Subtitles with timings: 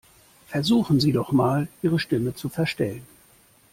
[0.47, 3.05] Versuchen Sie doch mal, Ihre Stimme zu verstellen.